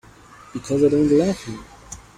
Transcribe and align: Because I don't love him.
Because 0.51 0.83
I 0.83 0.89
don't 0.89 1.11
love 1.11 1.43
him. 1.43 1.63